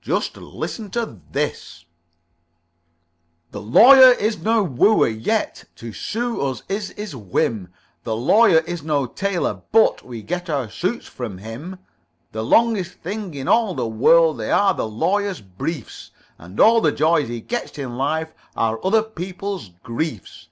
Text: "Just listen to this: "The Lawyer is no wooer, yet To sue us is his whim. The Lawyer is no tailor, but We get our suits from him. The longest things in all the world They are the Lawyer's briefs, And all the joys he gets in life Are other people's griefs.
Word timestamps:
"Just 0.00 0.36
listen 0.36 0.90
to 0.90 1.18
this: 1.32 1.86
"The 3.50 3.60
Lawyer 3.60 4.12
is 4.12 4.38
no 4.38 4.62
wooer, 4.62 5.08
yet 5.08 5.64
To 5.74 5.92
sue 5.92 6.40
us 6.40 6.62
is 6.68 6.90
his 6.90 7.16
whim. 7.16 7.66
The 8.04 8.14
Lawyer 8.14 8.58
is 8.58 8.84
no 8.84 9.06
tailor, 9.06 9.62
but 9.72 10.04
We 10.04 10.22
get 10.22 10.48
our 10.48 10.70
suits 10.70 11.08
from 11.08 11.38
him. 11.38 11.80
The 12.30 12.44
longest 12.44 12.92
things 13.00 13.36
in 13.36 13.48
all 13.48 13.74
the 13.74 13.88
world 13.88 14.38
They 14.38 14.52
are 14.52 14.72
the 14.72 14.86
Lawyer's 14.86 15.40
briefs, 15.40 16.12
And 16.38 16.60
all 16.60 16.80
the 16.80 16.92
joys 16.92 17.26
he 17.26 17.40
gets 17.40 17.76
in 17.76 17.96
life 17.98 18.32
Are 18.54 18.78
other 18.86 19.02
people's 19.02 19.70
griefs. 19.82 20.46